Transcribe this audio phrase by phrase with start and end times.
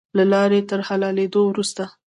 [0.17, 1.83] له لارې تر حلالېدلو وروسته.